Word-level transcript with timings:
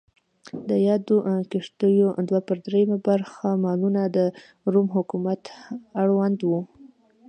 د 0.69 0.71
یادو 0.87 1.15
کښتیو 1.51 2.09
دوه 2.29 2.39
پر 2.47 2.57
درېیمه 2.65 2.97
برخه 3.07 3.47
مالونه 3.63 4.01
د 4.15 4.17
روم 4.73 4.87
حکومت 4.95 5.41
اړوند 6.01 6.39
و. 6.49 6.51